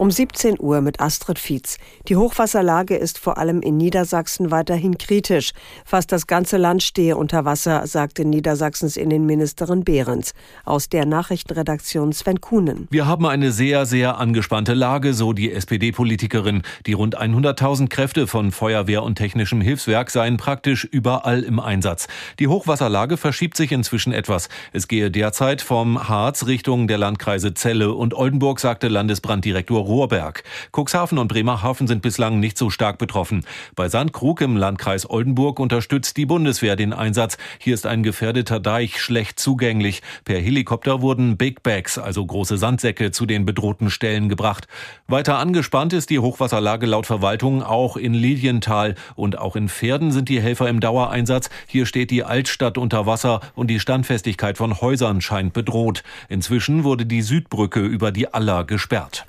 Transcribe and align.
Um 0.00 0.10
17 0.10 0.56
Uhr 0.58 0.80
mit 0.80 0.98
Astrid 0.98 1.38
Fietz. 1.38 1.76
Die 2.08 2.16
Hochwasserlage 2.16 2.96
ist 2.96 3.18
vor 3.18 3.36
allem 3.36 3.60
in 3.60 3.76
Niedersachsen 3.76 4.50
weiterhin 4.50 4.96
kritisch. 4.96 5.50
Fast 5.84 6.10
das 6.10 6.26
ganze 6.26 6.56
Land 6.56 6.82
stehe 6.82 7.18
unter 7.18 7.44
Wasser, 7.44 7.86
sagte 7.86 8.24
Niedersachsens 8.24 8.96
Innenministerin 8.96 9.84
Behrens. 9.84 10.32
Aus 10.64 10.88
der 10.88 11.04
Nachrichtenredaktion 11.04 12.14
Sven 12.14 12.40
Kuhnen. 12.40 12.88
Wir 12.90 13.04
haben 13.04 13.26
eine 13.26 13.52
sehr, 13.52 13.84
sehr 13.84 14.16
angespannte 14.16 14.72
Lage, 14.72 15.12
so 15.12 15.34
die 15.34 15.52
SPD-Politikerin. 15.52 16.62
Die 16.86 16.94
rund 16.94 17.20
100.000 17.20 17.90
Kräfte 17.90 18.26
von 18.26 18.52
Feuerwehr 18.52 19.02
und 19.02 19.16
technischem 19.16 19.60
Hilfswerk 19.60 20.10
seien 20.10 20.38
praktisch 20.38 20.86
überall 20.86 21.42
im 21.42 21.60
Einsatz. 21.60 22.08
Die 22.38 22.48
Hochwasserlage 22.48 23.18
verschiebt 23.18 23.54
sich 23.54 23.70
inzwischen 23.70 24.14
etwas. 24.14 24.48
Es 24.72 24.88
gehe 24.88 25.10
derzeit 25.10 25.60
vom 25.60 26.08
Harz 26.08 26.46
Richtung 26.46 26.88
der 26.88 26.96
Landkreise 26.96 27.52
Celle 27.52 27.92
und 27.92 28.14
Oldenburg, 28.14 28.60
sagte 28.60 28.88
Landesbranddirektor 28.88 29.89
Ruhrberg. 29.90 30.44
Cuxhaven 30.72 31.18
und 31.18 31.28
Bremerhaven 31.28 31.86
sind 31.88 32.00
bislang 32.00 32.40
nicht 32.40 32.56
so 32.56 32.70
stark 32.70 32.96
betroffen. 32.98 33.44
Bei 33.74 33.88
Sandkrug 33.88 34.40
im 34.40 34.56
Landkreis 34.56 35.10
Oldenburg 35.10 35.58
unterstützt 35.58 36.16
die 36.16 36.26
Bundeswehr 36.26 36.76
den 36.76 36.92
Einsatz. 36.92 37.36
Hier 37.58 37.74
ist 37.74 37.86
ein 37.86 38.02
gefährdeter 38.02 38.60
Deich 38.60 39.00
schlecht 39.00 39.40
zugänglich. 39.40 40.00
Per 40.24 40.38
Helikopter 40.38 41.02
wurden 41.02 41.36
Big 41.36 41.62
Bags, 41.64 41.98
also 41.98 42.24
große 42.24 42.56
Sandsäcke, 42.56 43.10
zu 43.10 43.26
den 43.26 43.44
bedrohten 43.44 43.90
Stellen 43.90 44.28
gebracht. 44.28 44.68
Weiter 45.08 45.38
angespannt 45.38 45.92
ist 45.92 46.10
die 46.10 46.20
Hochwasserlage 46.20 46.86
laut 46.86 47.06
Verwaltung 47.06 47.62
auch 47.62 47.96
in 47.96 48.14
Lilienthal 48.14 48.94
und 49.16 49.38
auch 49.38 49.56
in 49.56 49.68
Pferden 49.68 50.12
sind 50.12 50.28
die 50.28 50.40
Helfer 50.40 50.68
im 50.68 50.78
Dauereinsatz. 50.78 51.50
Hier 51.66 51.84
steht 51.84 52.12
die 52.12 52.22
Altstadt 52.22 52.78
unter 52.78 53.06
Wasser 53.06 53.40
und 53.56 53.68
die 53.68 53.80
Standfestigkeit 53.80 54.56
von 54.56 54.80
Häusern 54.80 55.20
scheint 55.20 55.52
bedroht. 55.52 56.04
Inzwischen 56.28 56.84
wurde 56.84 57.06
die 57.06 57.22
Südbrücke 57.22 57.80
über 57.80 58.12
die 58.12 58.32
Aller 58.32 58.62
gesperrt. 58.64 59.26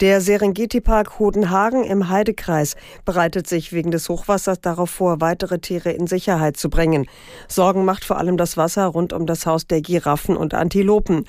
Der 0.00 0.20
Serengeti-Park 0.20 1.18
Hodenhagen 1.18 1.82
im 1.82 2.08
Heidekreis 2.08 2.76
bereitet 3.04 3.48
sich 3.48 3.72
wegen 3.72 3.90
des 3.90 4.08
Hochwassers 4.08 4.60
darauf 4.60 4.90
vor, 4.90 5.20
weitere 5.20 5.58
Tiere 5.58 5.90
in 5.90 6.06
Sicherheit 6.06 6.56
zu 6.56 6.70
bringen. 6.70 7.06
Sorgen 7.48 7.84
macht 7.84 8.04
vor 8.04 8.16
allem 8.16 8.36
das 8.36 8.56
Wasser 8.56 8.86
rund 8.86 9.12
um 9.12 9.26
das 9.26 9.44
Haus 9.44 9.66
der 9.66 9.80
Giraffen 9.80 10.36
und 10.36 10.54
Antilopen. 10.54 11.24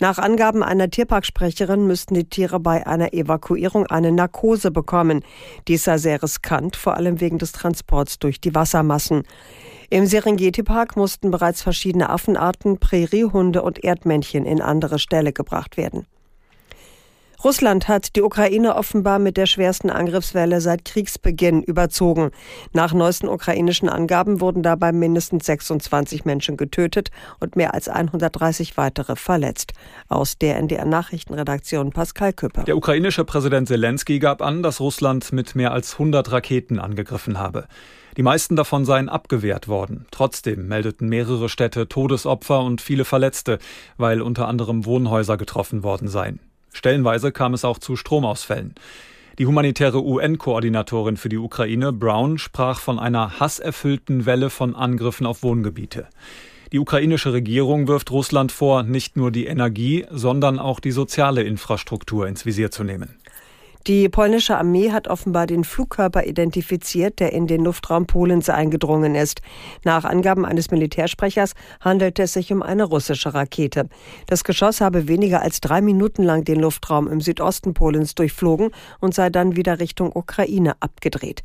Nach 0.00 0.18
Angaben 0.18 0.62
einer 0.62 0.88
Tierparksprecherin 0.88 1.88
müssten 1.88 2.14
die 2.14 2.28
Tiere 2.28 2.60
bei 2.60 2.86
einer 2.86 3.12
Evakuierung 3.12 3.88
eine 3.88 4.12
Narkose 4.12 4.70
bekommen. 4.70 5.24
Dies 5.66 5.82
sei 5.82 5.98
sehr 5.98 6.22
riskant, 6.22 6.76
vor 6.76 6.96
allem 6.96 7.20
wegen 7.20 7.38
des 7.38 7.50
Transports 7.50 8.20
durch 8.20 8.40
die 8.40 8.54
Wassermassen. 8.54 9.24
Im 9.90 10.06
Serengeti-Park 10.06 10.96
mussten 10.96 11.32
bereits 11.32 11.60
verschiedene 11.60 12.08
Affenarten, 12.08 12.78
Präriehunde 12.78 13.62
und 13.62 13.82
Erdmännchen 13.82 14.46
in 14.46 14.62
andere 14.62 15.00
Ställe 15.00 15.32
gebracht 15.32 15.76
werden. 15.76 16.06
Russland 17.44 17.88
hat 17.88 18.14
die 18.14 18.22
Ukraine 18.22 18.76
offenbar 18.76 19.18
mit 19.18 19.36
der 19.36 19.46
schwersten 19.46 19.90
Angriffswelle 19.90 20.60
seit 20.60 20.84
Kriegsbeginn 20.84 21.64
überzogen. 21.64 22.30
Nach 22.72 22.92
neuesten 22.92 23.26
ukrainischen 23.28 23.88
Angaben 23.88 24.40
wurden 24.40 24.62
dabei 24.62 24.92
mindestens 24.92 25.46
26 25.46 26.24
Menschen 26.24 26.56
getötet 26.56 27.10
und 27.40 27.56
mehr 27.56 27.74
als 27.74 27.88
130 27.88 28.76
weitere 28.76 29.16
verletzt. 29.16 29.72
Aus 30.08 30.38
der 30.38 30.56
NDR 30.56 30.84
Nachrichtenredaktion 30.84 31.90
Pascal 31.90 32.32
Küpper. 32.32 32.62
Der 32.62 32.76
ukrainische 32.76 33.24
Präsident 33.24 33.66
Zelensky 33.66 34.20
gab 34.20 34.40
an, 34.40 34.62
dass 34.62 34.78
Russland 34.78 35.32
mit 35.32 35.56
mehr 35.56 35.72
als 35.72 35.94
100 35.94 36.30
Raketen 36.30 36.78
angegriffen 36.78 37.40
habe. 37.40 37.66
Die 38.16 38.22
meisten 38.22 38.54
davon 38.54 38.84
seien 38.84 39.08
abgewehrt 39.08 39.66
worden. 39.66 40.06
Trotzdem 40.12 40.68
meldeten 40.68 41.08
mehrere 41.08 41.48
Städte 41.48 41.88
Todesopfer 41.88 42.62
und 42.62 42.80
viele 42.80 43.04
Verletzte, 43.04 43.58
weil 43.96 44.22
unter 44.22 44.46
anderem 44.46 44.84
Wohnhäuser 44.84 45.36
getroffen 45.36 45.82
worden 45.82 46.06
seien. 46.06 46.38
Stellenweise 46.72 47.32
kam 47.32 47.54
es 47.54 47.64
auch 47.64 47.78
zu 47.78 47.96
Stromausfällen. 47.96 48.74
Die 49.38 49.46
humanitäre 49.46 50.02
UN-Koordinatorin 50.02 51.16
für 51.16 51.28
die 51.28 51.38
Ukraine, 51.38 51.92
Brown, 51.92 52.38
sprach 52.38 52.80
von 52.80 52.98
einer 52.98 53.40
hasserfüllten 53.40 54.26
Welle 54.26 54.50
von 54.50 54.74
Angriffen 54.74 55.26
auf 55.26 55.42
Wohngebiete. 55.42 56.06
Die 56.72 56.78
ukrainische 56.78 57.32
Regierung 57.32 57.88
wirft 57.88 58.10
Russland 58.10 58.52
vor, 58.52 58.82
nicht 58.82 59.16
nur 59.16 59.30
die 59.30 59.46
Energie, 59.46 60.06
sondern 60.10 60.58
auch 60.58 60.80
die 60.80 60.90
soziale 60.90 61.42
Infrastruktur 61.42 62.26
ins 62.26 62.46
Visier 62.46 62.70
zu 62.70 62.82
nehmen. 62.84 63.16
Die 63.88 64.08
polnische 64.08 64.56
Armee 64.56 64.92
hat 64.92 65.08
offenbar 65.08 65.48
den 65.48 65.64
Flugkörper 65.64 66.24
identifiziert, 66.24 67.18
der 67.18 67.32
in 67.32 67.48
den 67.48 67.64
Luftraum 67.64 68.06
Polens 68.06 68.48
eingedrungen 68.48 69.16
ist. 69.16 69.40
Nach 69.82 70.04
Angaben 70.04 70.44
eines 70.44 70.70
Militärsprechers 70.70 71.54
handelt 71.80 72.20
es 72.20 72.34
sich 72.34 72.52
um 72.52 72.62
eine 72.62 72.84
russische 72.84 73.34
Rakete. 73.34 73.88
Das 74.28 74.44
Geschoss 74.44 74.80
habe 74.80 75.08
weniger 75.08 75.42
als 75.42 75.60
drei 75.60 75.80
Minuten 75.80 76.22
lang 76.22 76.44
den 76.44 76.60
Luftraum 76.60 77.08
im 77.08 77.20
Südosten 77.20 77.74
Polens 77.74 78.14
durchflogen 78.14 78.70
und 79.00 79.14
sei 79.14 79.30
dann 79.30 79.56
wieder 79.56 79.80
Richtung 79.80 80.12
Ukraine 80.14 80.74
abgedreht. 80.78 81.42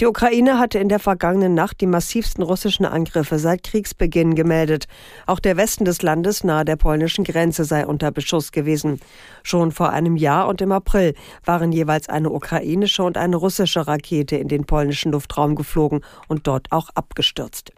Die 0.00 0.06
Ukraine 0.06 0.58
hatte 0.58 0.80
in 0.80 0.88
der 0.88 0.98
vergangenen 0.98 1.54
Nacht 1.54 1.80
die 1.80 1.86
massivsten 1.86 2.42
russischen 2.42 2.84
Angriffe 2.84 3.38
seit 3.38 3.62
Kriegsbeginn 3.62 4.34
gemeldet. 4.34 4.86
Auch 5.24 5.38
der 5.38 5.56
Westen 5.56 5.84
des 5.84 6.02
Landes 6.02 6.42
nahe 6.42 6.64
der 6.64 6.74
polnischen 6.74 7.22
Grenze 7.22 7.64
sei 7.64 7.86
unter 7.86 8.10
Beschuss 8.10 8.50
gewesen. 8.50 8.98
Schon 9.44 9.70
vor 9.70 9.90
einem 9.90 10.16
Jahr 10.16 10.48
und 10.48 10.60
im 10.60 10.72
April 10.72 11.14
waren 11.44 11.70
jeweils 11.70 12.08
eine 12.08 12.30
ukrainische 12.30 13.04
und 13.04 13.16
eine 13.16 13.36
russische 13.36 13.86
Rakete 13.86 14.36
in 14.36 14.48
den 14.48 14.64
polnischen 14.64 15.12
Luftraum 15.12 15.54
geflogen 15.54 16.00
und 16.26 16.48
dort 16.48 16.72
auch 16.72 16.90
abgestürzt. 16.96 17.70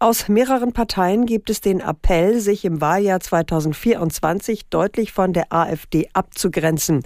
Aus 0.00 0.28
mehreren 0.28 0.72
Parteien 0.72 1.26
gibt 1.26 1.50
es 1.50 1.60
den 1.60 1.80
Appell, 1.80 2.38
sich 2.38 2.64
im 2.64 2.80
Wahljahr 2.80 3.18
2024 3.18 4.68
deutlich 4.68 5.12
von 5.12 5.32
der 5.32 5.52
AfD 5.52 6.08
abzugrenzen. 6.12 7.02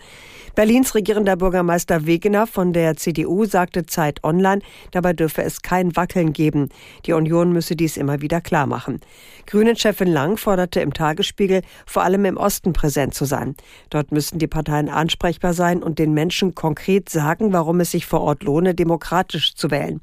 Berlins 0.54 0.94
regierender 0.94 1.36
Bürgermeister 1.36 2.04
Wegener 2.04 2.46
von 2.46 2.74
der 2.74 2.94
CDU 2.98 3.46
sagte 3.46 3.86
Zeit 3.86 4.22
Online, 4.22 4.60
dabei 4.90 5.14
dürfe 5.14 5.42
es 5.42 5.62
kein 5.62 5.96
Wackeln 5.96 6.34
geben. 6.34 6.68
Die 7.06 7.14
Union 7.14 7.52
müsse 7.52 7.74
dies 7.74 7.96
immer 7.96 8.20
wieder 8.20 8.42
klar 8.42 8.66
machen. 8.66 9.00
Grünen-Chefin 9.46 10.08
Lang 10.08 10.36
forderte 10.36 10.80
im 10.80 10.92
Tagesspiegel, 10.92 11.62
vor 11.86 12.02
allem 12.02 12.26
im 12.26 12.36
Osten 12.36 12.74
präsent 12.74 13.14
zu 13.14 13.24
sein. 13.24 13.56
Dort 13.88 14.12
müssten 14.12 14.38
die 14.38 14.46
Parteien 14.46 14.90
ansprechbar 14.90 15.54
sein 15.54 15.82
und 15.82 15.98
den 15.98 16.12
Menschen 16.12 16.54
konkret 16.54 17.08
sagen, 17.08 17.54
warum 17.54 17.80
es 17.80 17.92
sich 17.92 18.04
vor 18.04 18.20
Ort 18.20 18.42
lohne, 18.42 18.74
demokratisch 18.74 19.54
zu 19.54 19.70
wählen. 19.70 20.02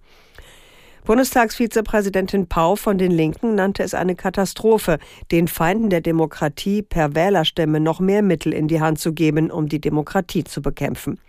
Bundestagsvizepräsidentin 1.10 2.46
Pau 2.46 2.76
von 2.76 3.00
den 3.00 3.10
Linken 3.10 3.56
nannte 3.56 3.82
es 3.82 3.96
eine 3.96 4.14
Katastrophe, 4.14 5.00
den 5.32 5.48
Feinden 5.48 5.90
der 5.90 6.02
Demokratie 6.02 6.84
per 6.84 7.16
Wählerstämme 7.16 7.80
noch 7.80 8.00
mehr 8.00 8.22
Mittel 8.22 8.54
in 8.54 8.68
die 8.68 8.80
Hand 8.80 9.00
zu 9.00 9.12
geben, 9.12 9.50
um 9.50 9.68
die 9.68 9.82
Demokratie 9.82 10.44
zu 10.44 10.62
bekämpfen. 10.62 11.20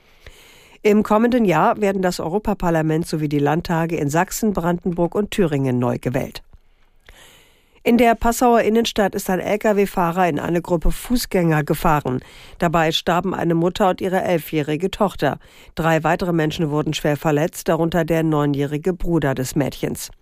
Im 0.82 1.02
kommenden 1.02 1.46
Jahr 1.46 1.80
werden 1.80 2.02
das 2.02 2.20
Europaparlament 2.20 3.06
sowie 3.06 3.30
die 3.30 3.38
Landtage 3.38 3.96
in 3.96 4.10
Sachsen, 4.10 4.52
Brandenburg 4.52 5.14
und 5.14 5.30
Thüringen 5.30 5.78
neu 5.78 5.97
gewählt. 5.98 6.42
In 7.91 7.99
der 7.99 8.15
Passauer 8.15 8.61
Innenstadt 8.61 9.17
ist 9.17 9.28
ein 9.31 9.41
Lkw-Fahrer 9.41 10.28
in 10.28 10.39
eine 10.39 10.62
Gruppe 10.62 10.93
Fußgänger 10.93 11.65
gefahren. 11.65 12.21
Dabei 12.59 12.93
starben 12.93 13.34
eine 13.34 13.56
Mutter 13.56 13.91
und 13.91 14.01
ihre 14.01 14.23
elfjährige 14.23 14.93
Tochter. 14.93 15.41
Drei 15.75 16.05
weitere 16.05 16.33
Menschen 16.33 16.71
wurden 16.71 16.95
schwer 16.95 17.17
verletzt, 17.17 17.69
darunter 17.69 18.05
der 18.05 18.23
neunjährige 18.23 18.93
Bruder 18.93 19.34
des 19.34 19.56
Mädchens. 19.56 20.12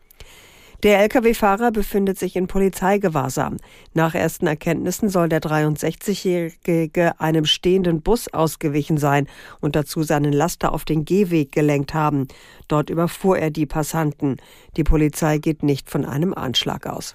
Der 0.82 0.98
Lkw-Fahrer 1.00 1.70
befindet 1.70 2.18
sich 2.18 2.36
in 2.36 2.46
Polizeigewahrsam. 2.46 3.58
Nach 3.92 4.14
ersten 4.14 4.46
Erkenntnissen 4.46 5.10
soll 5.10 5.28
der 5.28 5.42
63-Jährige 5.42 7.20
einem 7.20 7.44
stehenden 7.44 8.00
Bus 8.00 8.32
ausgewichen 8.32 8.96
sein 8.96 9.28
und 9.60 9.76
dazu 9.76 10.02
seinen 10.04 10.32
Laster 10.32 10.72
auf 10.72 10.86
den 10.86 11.04
Gehweg 11.04 11.52
gelenkt 11.52 11.92
haben. 11.92 12.28
Dort 12.66 12.88
überfuhr 12.88 13.38
er 13.38 13.50
die 13.50 13.66
Passanten. 13.66 14.38
Die 14.78 14.84
Polizei 14.84 15.36
geht 15.36 15.62
nicht 15.62 15.90
von 15.90 16.06
einem 16.06 16.32
Anschlag 16.32 16.86
aus. 16.86 17.14